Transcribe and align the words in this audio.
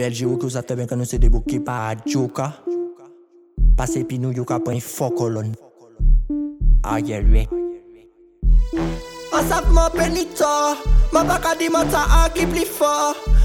Belje 0.00 0.24
ou 0.24 0.38
kou 0.40 0.48
sa 0.48 0.62
te 0.64 0.72
ven 0.72 0.86
kan 0.88 0.96
nou 0.96 1.04
se 1.04 1.18
debouke 1.20 1.58
pa 1.60 1.74
a 1.90 1.96
djoka 2.00 2.46
Pase 3.76 4.00
pi 4.08 4.16
nou 4.22 4.32
yon 4.32 4.46
ka 4.48 4.56
pen 4.64 4.78
yon 4.78 4.84
fok 4.86 5.12
kolon 5.18 5.50
A 6.88 6.94
ye 7.04 7.18
we 7.28 7.42
An 9.36 9.44
sap 9.50 9.66
moun 9.76 9.92
peni 9.92 10.22
to 10.40 10.48
Moun 11.12 11.28
baka 11.28 11.52
di 11.60 11.68
mouta 11.68 12.06
an 12.22 12.32
ki 12.32 12.46
pli 12.48 12.64
fo 12.64 12.88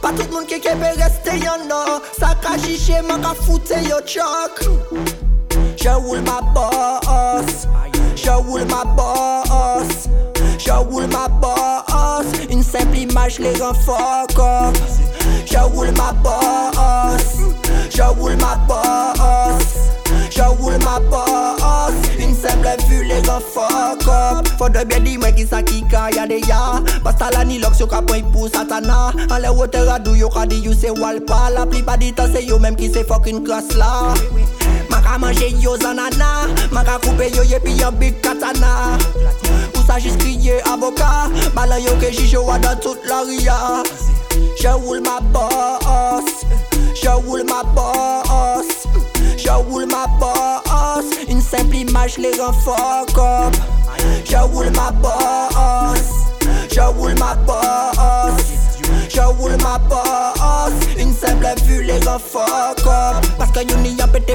Pa 0.00 0.14
tout 0.16 0.32
moun 0.32 0.48
ki 0.48 0.56
kepe 0.64 0.94
reste 0.96 1.36
yon 1.42 1.66
no 1.68 1.82
Sa 2.16 2.32
ka 2.40 2.54
jiche 2.64 3.02
moun 3.10 3.20
ka 3.28 3.34
foute 3.44 3.82
yon 3.84 4.00
chok 4.08 4.62
Je 5.76 5.98
roule 6.00 6.22
ma 6.24 6.40
boss 6.56 7.68
Je 8.16 8.32
roule 8.40 8.64
ma 8.72 8.86
boss 8.96 10.08
Je 10.64 10.80
roule 10.88 11.12
ma 11.12 11.28
boss 11.28 12.32
Un 12.48 12.62
sepli 12.64 13.04
maj 13.12 13.36
le 13.44 13.52
ren 13.60 13.76
fok 13.84 14.40
o 14.46 14.50
Je 15.50 15.58
roule 15.60 15.92
ma 15.92 16.12
bosse, 16.12 17.38
je 17.88 18.02
roule 18.02 18.36
ma 18.36 18.56
bosse, 18.66 19.80
je 20.30 20.42
roule 20.42 20.76
ma 20.84 21.00
bosse. 21.08 22.18
Une 22.18 22.34
simple 22.34 22.68
vue, 22.88 23.04
les 23.06 23.22
gars, 23.22 23.38
fuck 23.54 24.06
up. 24.06 24.46
Faut 24.58 24.68
de 24.68 24.84
bien 24.84 25.00
dire, 25.00 25.18
moi 25.18 25.32
qui 25.32 25.46
ça 25.46 25.62
qui 25.62 25.82
quand 25.90 26.08
y'a 26.14 26.26
des 26.26 26.40
ya. 26.40 26.82
Pas 27.02 27.14
la 27.30 27.44
ni 27.46 27.58
l'ox, 27.58 27.78
y'a 27.78 27.86
point 27.86 28.20
pour 28.30 28.48
satana. 28.50 29.12
En 29.30 29.38
les 29.38 29.48
hauteurs 29.48 29.90
à 29.90 29.98
d'où 29.98 30.14
y'a 30.14 30.28
qu'à 30.28 30.44
dire, 30.44 30.70
c'est 30.78 30.90
walpa. 30.90 31.50
La 31.56 31.64
plupart 31.64 31.96
du 31.96 32.12
temps, 32.12 32.26
c'est 32.32 32.44
yo 32.44 32.58
même 32.58 32.76
qui 32.76 32.90
c'est 32.92 33.06
fucking 33.06 33.42
classe 33.42 33.74
là. 33.76 34.12
Maka 34.90 35.16
manje 35.18 35.50
yo 35.60 35.76
zanana 35.78 36.44
Maka 36.72 36.98
couper 36.98 37.30
yo 37.34 37.42
ye 37.44 37.58
pi 37.60 37.72
yon 37.72 37.92
big 37.96 38.20
katana 38.22 38.96
Pou 39.74 39.82
sa 39.86 39.98
jis 39.98 40.16
kriye 40.18 40.58
avoka 40.64 41.28
Balan 41.54 41.82
yo 41.84 41.92
ke 42.00 42.10
jijo 42.16 42.40
wadan 42.48 42.76
tout 42.80 42.96
la 43.06 43.20
ria 43.28 43.58
Je 44.60 44.68
roule 44.68 45.00
ma 45.00 45.20
bosse, 45.20 46.44
je 47.00 47.08
roule 47.08 47.42
ma 47.44 47.62
bosse, 47.64 48.86
je 49.36 49.50
roule 49.50 49.86
ma 49.86 50.06
bosse. 50.18 51.06
Une 51.28 51.40
simple 51.40 51.76
image 51.76 52.18
les 52.18 52.30
rend 52.40 53.04
comme 53.14 53.52
Je 54.24 54.36
roule 54.36 54.70
ma 54.76 54.90
bosse, 54.90 56.08
je 56.72 56.80
roule 56.80 57.14
ma 57.18 57.34
bosse, 57.34 58.46
je 59.08 59.20
roule 59.20 59.56
ma 59.62 59.78
bosse. 59.78 60.88
Une 61.00 61.12
simple 61.14 61.46
vue 61.64 61.82
les 61.82 61.98
rend 62.06 62.18
fuck 62.18 62.84
Parce 63.38 63.50
que 63.50 63.76
n'y 63.76 64.00
a 64.00 64.06
pété 64.06 64.34